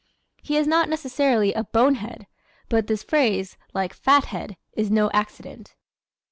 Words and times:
He 0.41 0.57
is 0.57 0.65
not 0.65 0.89
necessarily 0.89 1.53
a 1.53 1.63
"bonehead," 1.63 2.25
but 2.69 2.87
this 2.87 3.03
phrase, 3.03 3.55
like 3.71 3.93
"fathead," 3.93 4.57
is 4.73 4.89
no 4.89 5.11
accident. 5.13 5.75